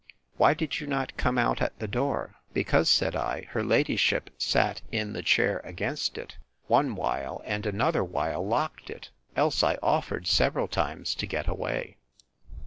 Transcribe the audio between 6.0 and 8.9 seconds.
it, one while, and another while locked